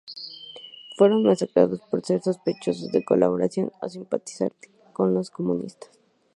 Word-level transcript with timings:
Fueron 0.97 1.21
masacrados 1.21 1.79
por 1.81 2.03
ser 2.03 2.23
sospechosos 2.23 2.91
de 2.91 3.05
colaborar 3.05 3.51
o 3.83 3.87
simpatizar 3.87 4.51
con 4.93 5.13
los 5.13 5.29
comunistas. 5.29 5.91